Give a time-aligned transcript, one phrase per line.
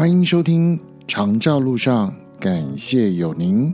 [0.00, 3.70] 欢迎收听《长照路上》，感谢有您。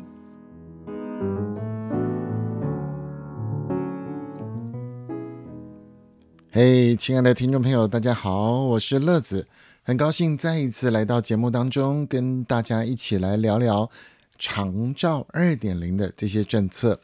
[6.50, 9.46] 嘿，亲爱的听众朋友，大家好，我是乐子，
[9.84, 13.88] 很高兴再一次来到节目当中，跟大家一起来聊聊
[14.36, 16.98] 长照二点零的这些政策。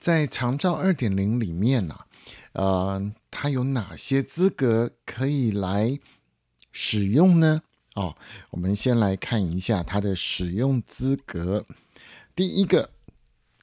[0.00, 1.94] 在长照二点零里面呢，
[2.54, 6.00] 呃，它有哪些资格可以来
[6.72, 7.62] 使用呢？
[7.96, 8.14] 哦，
[8.50, 11.64] 我们先来看一下它的使用资格。
[12.34, 12.90] 第一个，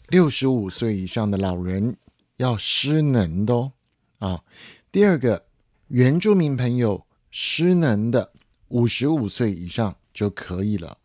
[0.07, 1.95] 六十五岁以上的老人
[2.37, 3.73] 要失能的哦。
[4.17, 4.43] 啊，
[4.91, 5.45] 第二个，
[5.89, 8.31] 原住民朋友失能的
[8.69, 10.97] 五十五岁以上就可以了。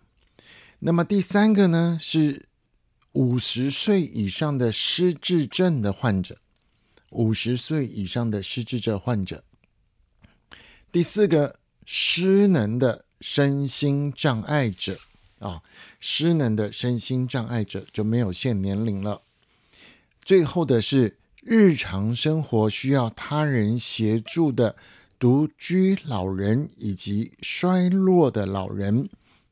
[0.78, 2.46] 那么第三个呢，是
[3.12, 6.38] 五十岁以上的失智症的患者，
[7.10, 9.44] 五十岁以上的失智症患者。
[10.90, 13.04] 第四个，失能的。
[13.20, 14.98] 身心障碍者
[15.38, 15.62] 啊，
[16.00, 19.22] 失能的身心障碍者就没有限年龄了。
[20.20, 24.76] 最后的是日常生活需要他人协助的
[25.18, 29.08] 独居老人以及衰弱的老人，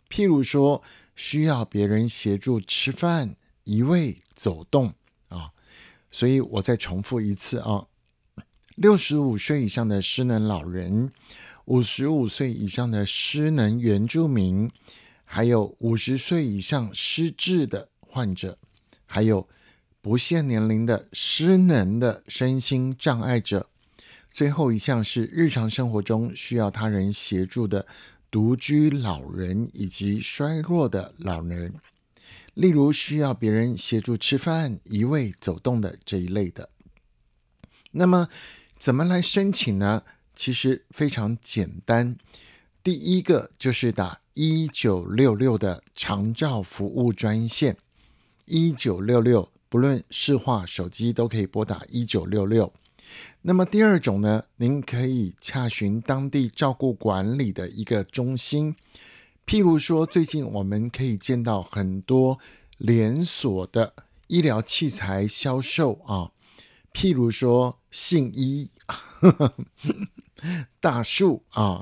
[0.09, 0.83] 譬如说
[1.15, 4.93] 需要别人协助吃饭、移位、走动
[5.29, 5.51] 啊。
[6.11, 7.87] 所以我再重复一次啊，
[8.75, 11.11] 六十五岁以上的失能老人。
[11.67, 14.71] 五十五岁以上的失能原住民，
[15.25, 18.57] 还有五十岁以上失智的患者，
[19.05, 19.49] 还有
[20.01, 23.69] 不限年龄的失能的身心障碍者。
[24.31, 27.85] 最后一项是日常生活中需要他人协助的
[28.31, 31.75] 独居老人以及衰弱的老人，
[32.55, 36.69] 例如需要别人协助吃饭、移位、走动的这一类的。
[37.91, 38.29] 那么，
[38.79, 40.05] 怎么来申请呢？
[40.37, 42.15] 其实非常简单，
[42.85, 47.79] 第一个就是打一九六六的长照服务专线，
[48.45, 52.71] 一九六六，不论市话手机都可以拨打一九六六。
[53.43, 58.77] 那么第二种呢，您可以洽询当地照顾管理的一个中心，
[59.47, 62.39] 譬如说最近我们可以见到很多
[62.77, 63.95] 连锁的
[64.27, 66.31] 医疗器材销售啊，
[66.93, 68.69] 譬如说信医。
[70.81, 71.81] 大树啊，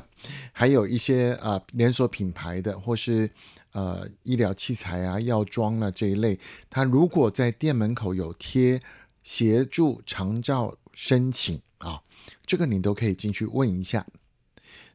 [0.52, 3.30] 还有一些啊连锁品牌的，或是
[3.72, 8.80] 呃医疗器材啊、药妆啊这一类，他如果在店门口有贴
[9.22, 12.02] 协助长照申请啊，
[12.44, 14.06] 这个你都可以进去问一下。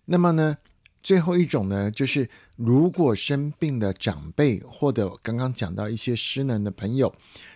[0.05, 0.57] 那么呢，
[1.01, 7.13] 最后一种呢，就是如果生病的长辈或者刚刚讲到一些失能的朋友，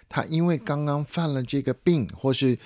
[0.09, 2.57] 他因为刚刚犯了这个病，或是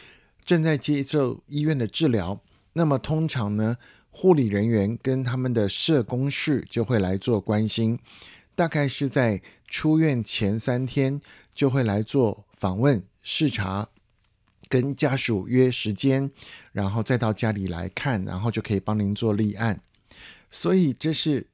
[0.45, 2.41] 正在接受医院的治疗。
[2.79, 3.75] 那么通常呢，
[4.09, 7.99] 护理人员跟他们的社工室就会来做关心，
[8.55, 11.19] 大概是在出院前三天
[11.53, 13.89] 就会来做访问视察，
[14.69, 16.31] 跟家属约时间，
[16.71, 19.81] 然后再到家里来看，然后就可以帮您做立案。
[20.49, 21.47] 所以这是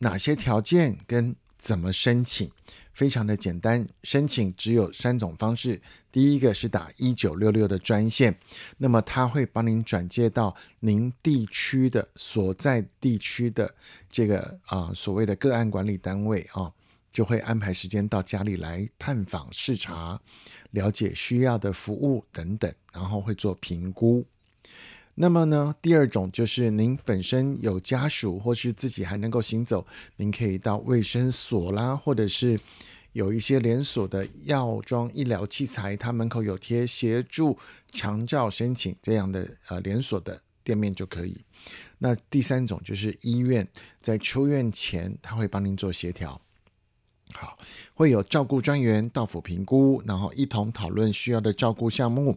[0.00, 1.34] 哪些条件跟
[1.66, 2.48] 怎么申请？
[2.92, 5.82] 非常的简单，申请只有三种方式。
[6.12, 8.38] 第一个是打一九六六的专线，
[8.78, 13.74] 那么他会帮您转接到您地区的所在地区的
[14.08, 16.72] 这个啊所谓的个案管理单位啊，
[17.12, 20.20] 就会安排时间到家里来探访视察，
[20.70, 24.24] 了解需要的服务等等，然后会做评估。
[25.18, 32.60] 那么呢，第二种就是您本身有家属，或是自己还能够行走，您可以到卫生所啦，或者是
[33.12, 37.58] 有一些连锁的药妆、医疗器材，它门口有贴协助
[37.90, 41.42] 强照申请这样的呃连锁的店面就可以。
[41.96, 43.66] 那第三种就是医院
[44.02, 46.38] 在出院前，他会帮您做协调。
[47.34, 47.58] 好，
[47.94, 52.36] 会有照顾专员到府评估，然后一同讨论需要的照顾项目，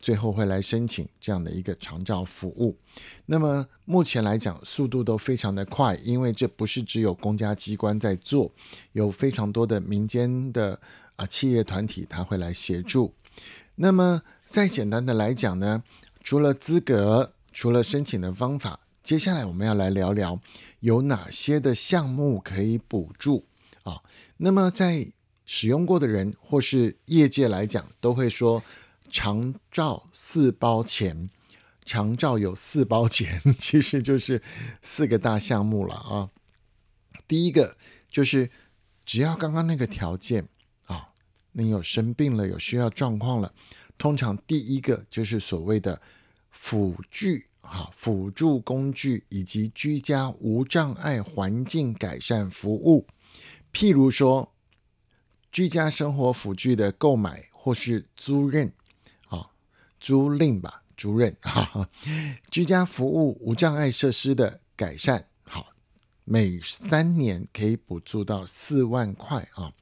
[0.00, 2.76] 最后会来申请这样的一个长照服务。
[3.26, 8.50] 那么目前来讲，速度都非常的快，因为这不是只有公家机关在做，
[8.92, 10.80] 有非常多的民间的
[11.16, 13.14] 啊企业团体他会来协助。
[13.76, 15.84] 那么再简单的来讲呢，
[16.24, 20.40] 除了资格，除了申请的方法，接下来我们要来聊聊
[20.80, 23.44] 有哪些的项目可以补助。
[23.90, 24.02] 啊，
[24.36, 25.12] 那么在
[25.44, 28.62] 使用过的人或是业界来讲，都会说
[29.10, 31.28] 长照四包钱，
[31.84, 34.40] 长照有四包钱， 其实就是
[34.80, 36.30] 四个大项目了啊。
[37.26, 37.76] 第一个
[38.08, 38.50] 就是
[39.04, 40.48] 只要刚刚那个条件
[40.86, 41.08] 啊，
[41.52, 43.52] 你有生病了，有需要状况了，
[43.98, 46.00] 通常第一个就是所谓的
[46.50, 53.06] 辅具啊辅助工具以及居家无障碍环境改善服务，
[53.72, 54.52] 譬如说
[55.52, 58.70] 居家生活辅具的购买或是租赁，
[59.28, 59.50] 啊
[59.98, 61.88] 租赁吧，租赁 哈哈，
[62.50, 65.72] 居家服务无障碍设施的改善，好，
[66.24, 69.72] 每三年可以补助到四万块啊，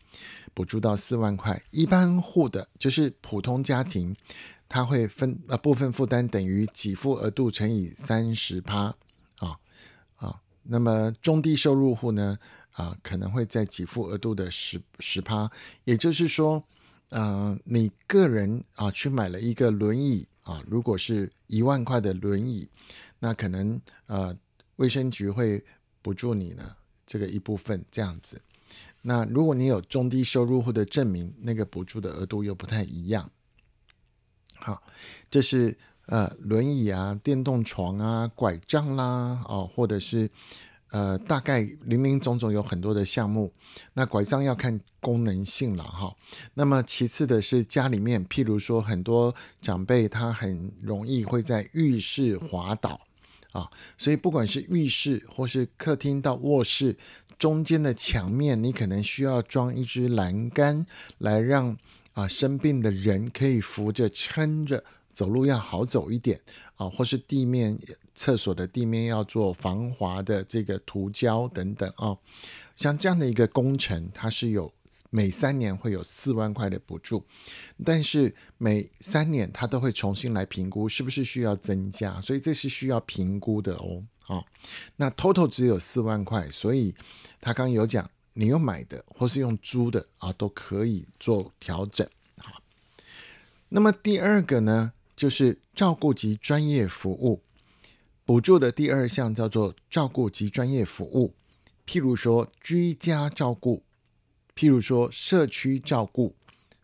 [0.55, 4.15] 补助到四万块，一般户的就是普通家庭。
[4.71, 8.95] 它会分呃部分负担等于给付额度乘以三十趴，
[10.71, 12.39] 那么中低收入户呢
[12.73, 15.51] 啊可能会在给付额度的十十趴，
[15.85, 16.63] 也就是说，
[17.09, 22.69] 呃你个人啊去买了一个轮椅啊，如果是一万块的轮椅，
[23.19, 24.37] 那可能呃
[24.77, 25.65] 卫生局会
[26.03, 26.77] 补助你呢
[27.07, 28.41] 这个一部分这样子，
[29.01, 33.31] 那如果你有中低收入户的证明，那个补助的额度又不太一样。
[34.55, 34.83] 好，
[35.31, 35.77] 这是
[36.09, 40.29] 呃轮椅啊、电动床啊、拐杖啦，哦，或者是
[40.91, 43.53] 呃大概零零总总有很多的项目。
[43.95, 46.15] 那拐杖要看功能性了哈。
[46.55, 53.01] 那么其次的是家里面，譬如说很多长辈他很容易会在浴室滑倒
[53.53, 56.97] 啊，所以不管是浴室或是客厅到卧室
[57.39, 60.87] 中间的墙面，你可能需要装一支栏杆
[61.19, 61.77] 来让。
[62.15, 64.83] 啊，生病的人可以扶着撑着
[65.19, 66.41] 走路要好走一点
[66.77, 67.77] 啊，或是地面
[68.15, 72.17] 厕所的地面要做防滑的这个涂胶等等啊，
[72.77, 74.73] 像这样的一个工程，它是有
[75.11, 77.25] 每三年会有四万块的补助，
[77.85, 84.05] 但是每三年它都会重新来评估是不是需要增加，所以这是需要评估的哦。
[84.21, 84.47] 好，
[84.95, 86.95] 那 total 只有四万块，所以
[87.41, 88.09] 他刚刚有讲。
[88.35, 92.09] 你用买的或是用租的啊，都可以做调整。
[92.37, 92.63] 好，
[93.71, 97.43] 那么第二个呢，就是照顾及专业服务
[98.25, 101.35] 补助的第二项叫做照顾及专业服务，
[101.85, 103.83] 譬如说居家照顾，
[104.55, 106.37] 譬如说社区照顾，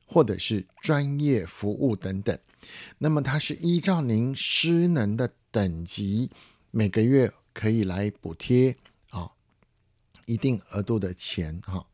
[0.04, 2.36] 或者是专业服务等等。
[2.98, 6.30] 那么它是依照您失能的等级，
[6.72, 8.76] 每个月可以来补贴
[9.10, 9.30] 啊。
[10.26, 11.86] 一定额度的钱哈，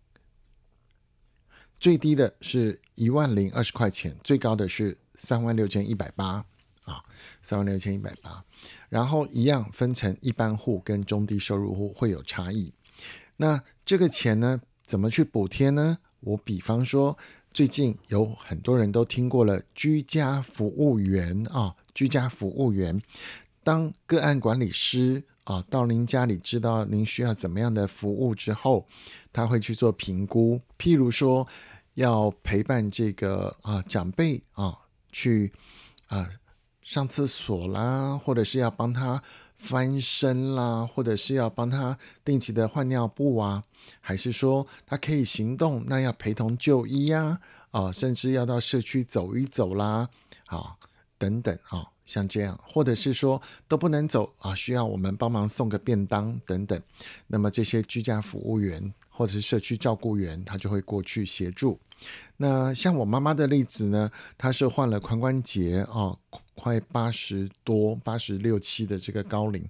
[1.79, 6.43] 最低的是一万零二十块钱，最高的是三万六千一百八
[6.87, 7.05] 啊，
[7.43, 8.43] 三万六千一百八。
[8.89, 12.73] 然后一样分成一般户跟中低收入户会有差异。
[13.37, 15.99] 那这个钱呢，怎么去补贴呢？
[16.21, 17.17] 我比方说，
[17.53, 23.01] 最近有很多人都听过了居家服务员啊，居家服务员
[23.63, 25.23] 当个案管理师。
[25.45, 28.87] 啊，到您家里知道您需要怎么样的服务之后，
[29.33, 30.61] 他会去做评估。
[30.79, 31.45] 譬如说，
[31.95, 34.79] 要陪伴这个啊长辈啊
[35.11, 35.53] 去
[36.09, 36.29] 啊
[36.83, 39.23] 上厕所啦，或者是要帮他
[39.55, 43.63] 翻身啦，或者是要帮他定期的换尿布啊，
[44.01, 47.41] 还是说他可以行动，那要陪同就医呀，
[47.71, 50.09] 啊，甚至要到社区走一走啦，
[50.47, 50.77] 啊，
[51.19, 51.87] 等等啊。
[52.07, 56.83] 像这样，或者是说都不能走啊，需要我们帮忙送个便当等等。
[57.29, 61.79] 那么这些居家服务员或者是社区照顾员，他就会过去协助。
[62.39, 66.17] 那像我妈妈的例子呢，她是患了髋关节啊，
[66.55, 69.63] 快八十多、八十六七的这个高龄，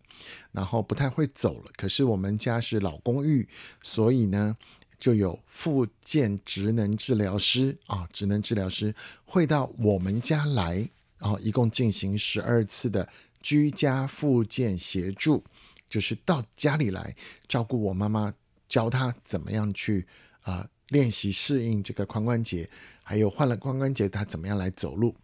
[0.53, 1.73] 然后不太会走了。
[1.77, 3.49] 可是我们家是老公寓，
[3.83, 4.57] 所以呢，
[5.01, 10.89] 就有复健职能治疗师啊，职能治疗师会到我们家来。
[11.19, 13.09] 然后一共进行十二次的
[13.43, 15.43] 居家复健协助，
[15.89, 17.17] 就是到家里来
[17.49, 18.33] 照顾我妈妈，
[18.71, 20.07] 教他怎么样去
[20.41, 22.67] 啊练习适应这个髋关节，
[23.03, 25.15] 还有换了髋关节他怎么样来走路，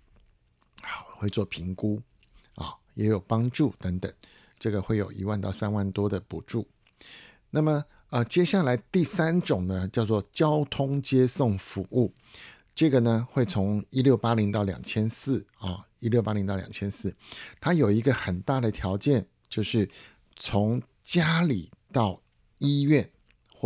[0.83, 1.99] 好会做评估
[2.57, 4.13] 啊也有帮助等等，
[4.59, 6.69] 这个会有一万到三万多的补助。
[7.49, 12.13] 那么呃接下来第三种呢叫做交通接送服务。
[12.75, 17.17] 这个呢，会从一六八零到两千四啊，一六八零到两千四，
[17.59, 19.89] 它有一个很大的条件，就是
[20.37, 22.21] 从家里到
[22.59, 23.11] 医院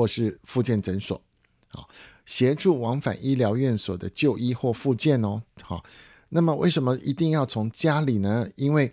[0.00, 1.20] 或是复健诊所，
[1.68, 1.86] 好，
[2.24, 5.84] 协助往返医疗院所的就医或复健哦，好，
[6.30, 8.48] 那么为什么一定要从家里呢？
[8.56, 8.90] 因为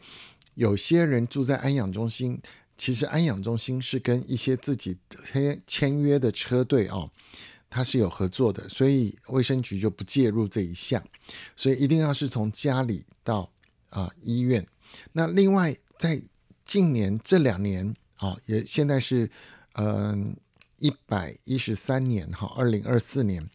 [0.55, 2.41] 有些人住在安养中心，
[2.75, 4.97] 其实安养中心是跟一些自己
[5.31, 7.09] 签签约的车队哦。
[7.69, 11.01] 它是有合作的，所以卫生局就不介入这一项，
[11.55, 13.49] 所以一定要是从家里到
[13.91, 14.67] 啊医院。
[15.13, 16.21] 那另外在
[16.65, 19.29] 近年这两年啊，也现在是
[19.75, 20.35] 嗯
[20.79, 23.49] 一百一十三年哈，二零二四年，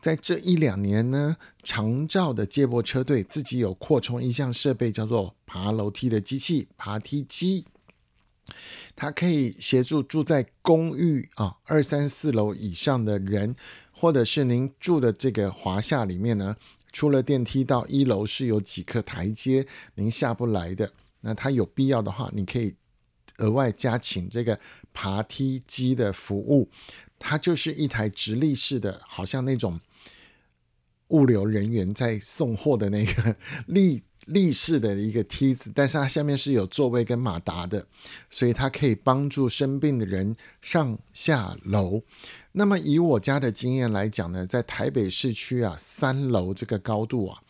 [0.00, 7.64] 在这一两年呢，长照的接驳车队自己有扩充一项设备，叫做爬楼梯的机器——爬梯机。
[8.94, 13.56] 它可以协助住在公寓啊二三四楼以上的人，
[13.90, 16.54] 或者是您住的这个华夏里面呢，
[16.92, 20.92] 出了电梯到一楼是有几个台阶，您下不来的。
[21.22, 22.74] 那它有必要的话，你可以
[23.38, 24.58] 额外加请这个
[24.92, 26.68] 爬梯机的服务。
[27.18, 29.80] 它就是一台直立式的，好像那种。
[31.08, 33.36] 物流人员在送货的那个
[33.66, 37.86] 立立式的一个梯子，但是它下面是有座位跟马达的，
[38.30, 42.02] 所以它可以帮助生病的人上下楼。
[42.52, 47.42] 那么以我家的经验来讲呢，在台北市区啊，三楼这个高度啊，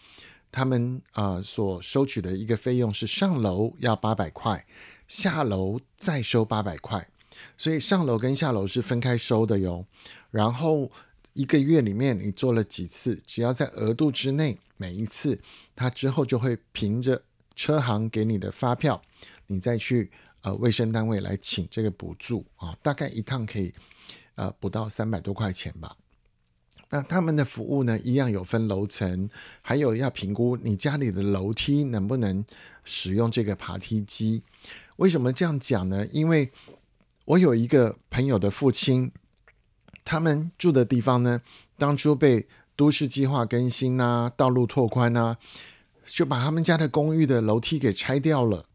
[0.50, 4.66] 他们啊所收取的一个费用是上楼要八百块，
[5.14, 7.08] 下楼再收八百块，
[7.56, 9.86] 所以上楼跟下楼是分开收的哟。
[10.30, 10.90] 然后。
[11.34, 15.40] 一个月里面你做了几次，只要在额度之内，每一次
[15.74, 17.20] 他之后就会凭着
[17.56, 19.02] 车行给你的发票，
[19.48, 23.74] 你再去呃卫生单位来请这个补助啊，大概一趟可以
[24.36, 25.96] 呃不到三百多块钱吧。
[26.90, 29.28] 那他们的服务呢，一样有分楼层，
[29.62, 32.44] 还有要评估你家里的楼梯能不能
[32.84, 34.42] 使用这个爬梯机。
[34.96, 36.06] 为什么这样讲呢？
[36.12, 36.50] 因为
[37.24, 39.10] 我有一个朋友的父亲。
[40.06, 41.40] 他们住的地方呢，
[41.78, 45.38] 当初被都市计划更新啊，道路拓宽啊，
[46.04, 48.66] 就把他们家的公寓的楼梯给拆掉了。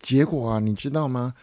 [0.00, 1.34] 结果啊，你知道吗？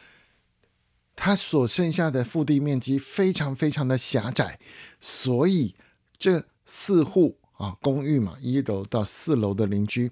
[1.15, 4.60] 它所剩下的腹地面积非常非常的狭窄，
[5.00, 5.75] 所以
[6.17, 10.12] 这四户啊公寓嘛，一楼到四楼的邻居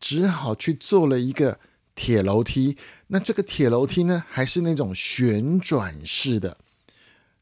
[0.00, 1.58] 只好去做了一个
[1.94, 2.76] 铁楼梯。
[3.08, 6.56] 那这个铁楼梯呢，还是那种旋转式的。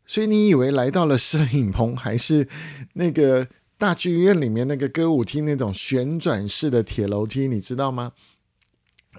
[0.07, 2.49] 所以你以为来到了摄影棚，还是
[2.95, 7.49] 那个大剧院里面那个歌舞厅那种旋转式的铁楼梯？
[7.49, 8.13] 你知道吗？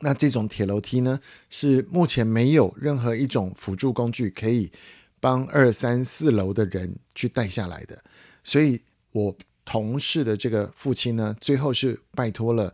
[0.01, 4.71] 那这种铁楼梯呢，是目前没有任何一种辅助工具可以
[5.19, 8.03] 帮二三四楼的人去带下来的。
[8.43, 12.73] 所以我同事的这个父亲呢，最后是拜托了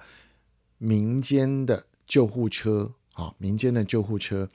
[0.77, 4.49] 民间的救护车啊，民间的救护车，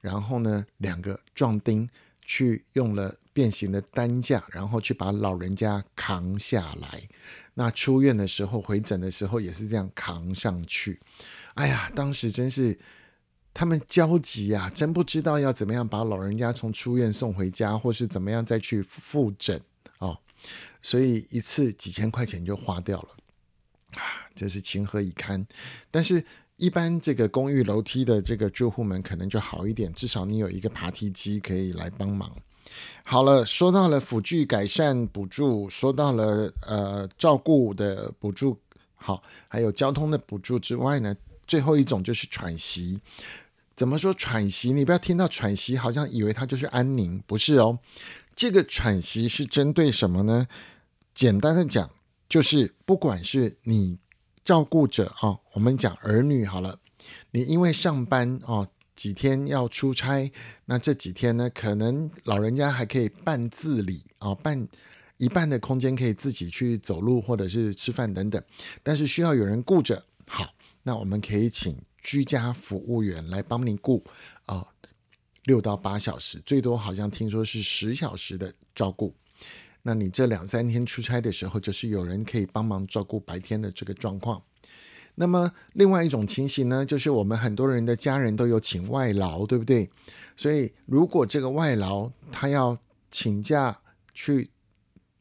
[0.00, 1.88] 然后呢，两个壮丁。
[2.30, 7.08] 去用了变形的担架，然后去把老人家扛下来。
[7.54, 10.98] 那出院的时候，回诊的时候也是这样扛上去。
[11.54, 12.76] 哎呀，当时真是
[13.54, 19.62] 他们焦急呀，真不知道要怎么样把老人家从出院送回家，或是怎么样再去复诊
[19.98, 20.18] 哦。
[20.82, 23.08] 所以一次几千块钱就花掉了
[24.02, 25.46] 啊，真是情何以堪。
[25.92, 26.24] 但是。
[26.58, 32.36] 一般这个公寓楼梯的这个住户们可能就好一点，至少你有一个爬梯机可以来帮忙。
[33.04, 38.58] 好了，说到了辅具改善补助，说到了呃照顾的补助，
[38.96, 43.00] 好，还有交通的补助之外呢，最后一种就是喘息。
[43.74, 44.72] 怎么说喘息？
[44.72, 47.78] 你不要听到喘息好像以为它就是安宁，不是哦。
[48.34, 50.46] 这个喘息是针对什么呢？
[51.14, 51.90] 简单的讲，
[52.28, 53.98] 就是不管是你。
[54.44, 56.78] 照顾者啊，我们讲儿女好了。
[57.32, 58.66] 你因为上班哦，
[58.98, 60.28] 几天要出差，
[60.64, 64.66] 那这几天呢，可能老人家还可以半自理啊，半
[65.18, 68.42] 一半的空间可以自己去走路或者是吃饭等等，
[68.82, 70.04] 但是需要有人顾着。
[70.26, 70.52] 好，
[70.82, 74.04] 那我们可以请居家服务员来帮您顾
[74.46, 74.66] 啊，
[75.44, 79.14] 六到八小时，最多好像听说是十小时的照顾。
[79.82, 84.42] 那你这两三天出差的时候，就是有人可以帮忙照顾白天的这个状况。
[85.18, 89.90] 那么另外一种情形呢，就是我们很多人的家人都有请外劳，对不对？
[90.36, 92.78] 所以如果这个外劳他要
[93.10, 93.80] 请假
[94.14, 94.50] 去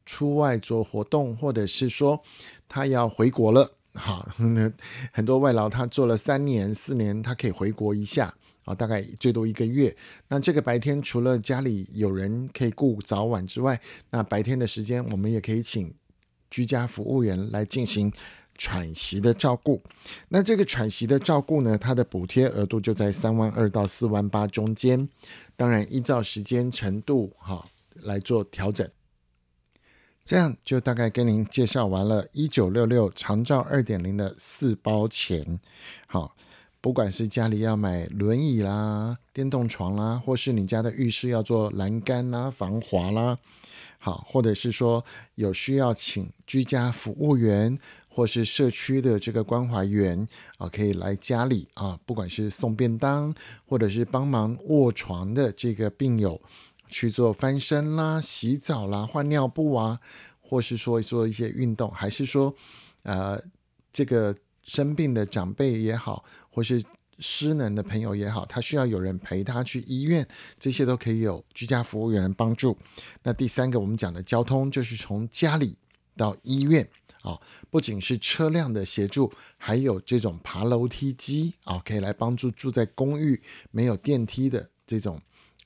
[0.06, 2.22] 出外做活动，或者是说
[2.68, 4.72] 他要回国了，好，那
[5.12, 8.34] 很多外劳他做了三年、四年，他可以回国一下。
[8.66, 9.96] 啊，大概最多一个月。
[10.28, 15.90] 那这个白天除了家里有人可以顾早晚之外，那白天的时间我们也可以请
[16.52, 18.12] 居家服务员来进行
[18.58, 19.82] 喘息的照顾。
[20.30, 25.08] 那这个喘息的照顾呢，它的补贴额度就在三万二到四万八中间，
[25.56, 28.90] 当然依照时间程度哈来做调整。
[30.26, 35.60] 这样就大概跟您介绍完了，一九六六长照二点零的四包钱，
[36.08, 36.36] 好。
[36.80, 43.40] 不管是家里要买轮椅啦、电动床啦，或是你家的浴室要做栏杆啦、防滑啦，
[44.08, 45.04] 好，或者是说
[45.36, 50.26] 有需要请居家服务员或是社区的这个关怀员
[50.58, 53.36] 啊，可以来家里啊，不管是送便当，
[53.66, 56.42] 或者是帮忙卧床的这个病友
[56.88, 60.00] 去做翻身啦、洗澡啦、换尿布啊。
[60.50, 62.56] 或是说做一些运动，还是说
[63.04, 63.38] 呃
[63.92, 64.34] 这个
[64.64, 66.82] 生病的长辈也好，或是
[67.20, 70.28] 失能的朋友也好，他需要有人陪他去医院，
[70.60, 72.78] 这些都可以有居家服务员帮助。
[73.24, 75.76] 那第三个我们讲的交通，就是从家里
[76.16, 76.88] 到医院
[77.22, 85.20] 啊，不仅是车辆的协助，还有这种爬楼梯机啊，可以来帮助住在公寓没有电梯的这种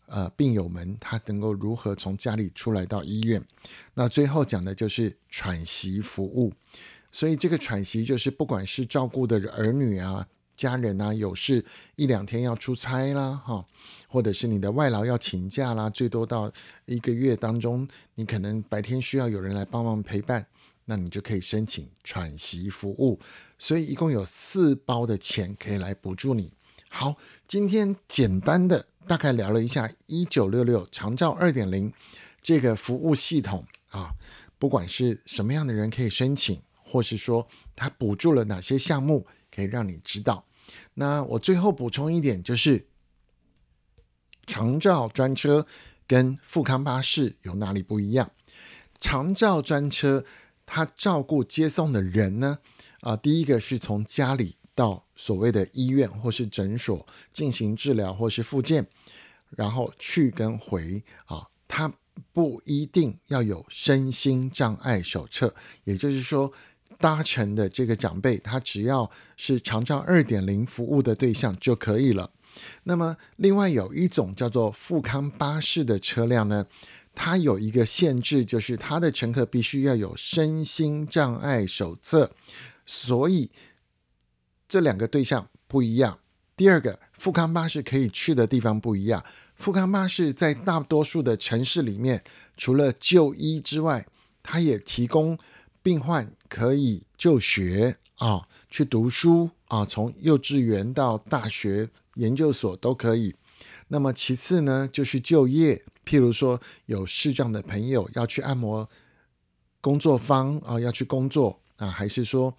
[0.05, 3.43] 呃病友们，他能够如何从家里出来到医院。
[3.93, 6.53] 那最后讲的就是喘息服务，
[7.11, 10.27] 所以这个喘息就是不管是照顾的儿女啊。
[10.61, 11.65] 家人啊，有事
[11.95, 13.65] 一两天要出差啦，哈，
[14.07, 16.51] 或者是你的外劳要请假啦，最多到
[16.85, 20.45] 一个月当中，你可能白天需要有人来帮忙陪伴，
[20.85, 23.19] 那你就可以申请喘息服务。
[23.57, 26.53] 所以一共有四包的钱可以来补助你。
[26.89, 27.15] 好，
[27.47, 31.91] 今天简单的大概聊了一下一九六六长照二点零
[32.39, 34.11] 这个服务系统啊，
[34.59, 40.45] 不管是什么样的人可以申请，或是说它补助了哪些项目，可以让你知道。
[40.95, 42.87] 那我最后补充一点，就是
[44.45, 45.65] 长照专车
[46.05, 48.31] 跟富康巴士有哪里不一样？
[48.99, 50.25] 长照专车
[50.65, 52.59] 它照顾接送的人呢，
[53.01, 58.87] 啊，第一个是从家里到所谓的医院或是诊所进行治疗或是复健，
[59.49, 61.93] 然后去跟回啊，它
[62.33, 66.51] 不一定要有身心障碍手册，也就是说。
[67.01, 72.29] 搭乘的这个长辈，他只要是长照二点零服务的对象就可以了。
[72.83, 76.67] 那么，另外有一种叫做富康巴士的车辆呢，
[77.15, 82.31] 它有一个限制，就是它的乘客必须要有身心障碍手册。
[82.85, 83.49] 所以
[84.67, 86.19] 这两个对象不一样。
[86.57, 89.23] 第二个，富康巴士可以去的地方不一样。
[89.55, 92.21] 富康巴士在大多数的城市里面，
[92.57, 94.05] 除了就医之外，
[94.43, 95.39] 它也提供。
[95.83, 103.35] 病患可以就学啊，去读书啊，从幼稚园到大学、研究所都可以。
[103.87, 108.89] 那么其次呢，就是就业，譬如说有视障的朋友要去按摩
[109.79, 112.55] 工作方啊，要去工作啊，还是说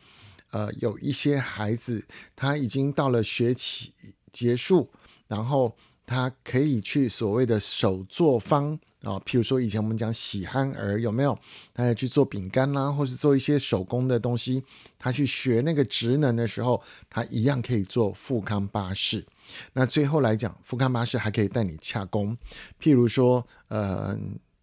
[0.51, 3.93] 呃有一些孩子他已经到了学期
[4.33, 4.91] 结束，
[5.29, 8.79] 然后他可以去所谓的手作方。
[9.03, 11.37] 啊，譬如说以前我们讲喜憨儿有没有？
[11.75, 14.63] 他要去做饼干啦，或是做一些手工的东西。
[14.99, 19.27] 他去学那个职能的时候，他一样可以做富康巴士。
[19.73, 22.37] 那最后来讲，富康巴士还可以带你洽工，
[22.81, 24.17] 譬如说，呃，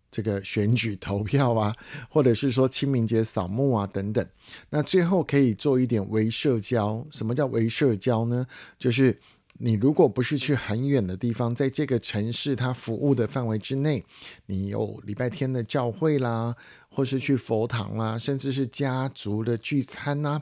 [0.09, 1.75] 这个选举投票啊，
[2.09, 4.25] 或者是说清明节扫墓啊等等。
[4.69, 7.05] 那最后可以做一点微社交。
[7.11, 8.47] 什么叫微社交呢？
[8.77, 9.19] 就是。
[9.59, 14.03] 你如果不是去很远的地方，在这个城市它服务的范围之内，
[14.47, 16.55] 你有礼拜天的教会啦，
[16.89, 20.41] 或是去佛堂啦，甚至是家族的聚餐呐，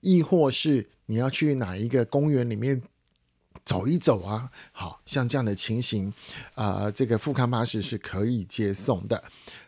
[0.00, 2.82] 亦或是你要去哪一个公园里面。
[3.64, 6.12] 走一走啊，好像这样的情形，
[6.54, 9.22] 啊，这个富康巴士是可以接送的。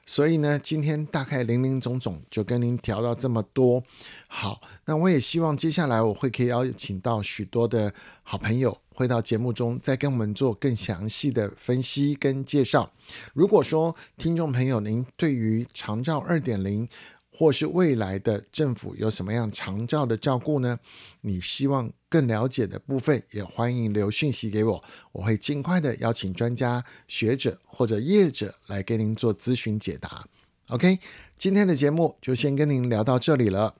[0.04, 3.80] 所以呢，今天大概零零总总就跟您聊到这么多。
[4.26, 12.90] 好，那我也希望接下来我会可以邀请到许多的好朋友，会到节目中再跟我们做更详细的分析跟介绍。
[13.34, 16.88] 如果说听众朋友您对于长照二点零，
[17.36, 20.78] 或是未来的政府有什么样长照的照顾呢？
[21.22, 30.24] 你希望更了解的部分，也欢迎留讯息给我，我会尽快的邀请专家学者或者业者来给您做咨询解答。
[30.68, 31.00] OK，
[31.36, 33.74] 今天的节目就先跟您聊到这里了。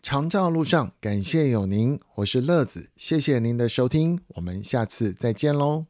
[0.00, 5.86] 长照路上，感谢有您，我是乐子，谢谢您的收听，我们下次再见喽。